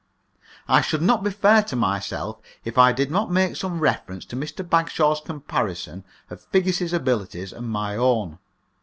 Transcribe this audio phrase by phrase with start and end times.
[0.67, 4.35] I should not be fair to myself if I did not make some reference to
[4.35, 4.67] Mr.
[4.67, 8.39] Bagshaw's comparison of Figgis's abilities and my own.